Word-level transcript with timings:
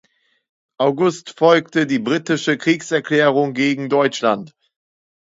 August 0.79 1.37
folgte 1.37 1.85
die 1.85 1.99
britische 1.99 2.57
Kriegserklärung 2.57 3.53
gegen 3.53 3.87
Deutschland. 3.87 4.55